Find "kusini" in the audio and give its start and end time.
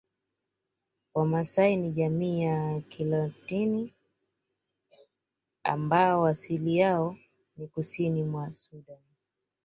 7.67-8.23